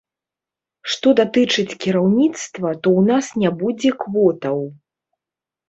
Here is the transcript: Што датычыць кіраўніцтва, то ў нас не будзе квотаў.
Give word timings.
Што 0.93 1.11
датычыць 1.19 1.77
кіраўніцтва, 1.83 2.73
то 2.83 2.87
ў 3.03 3.13
нас 3.13 3.25
не 3.45 3.55
будзе 3.63 3.89
квотаў. 4.03 4.57